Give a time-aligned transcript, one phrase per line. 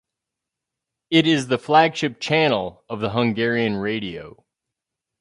[1.11, 4.43] It is the flagship channel of the Hungarian Radio.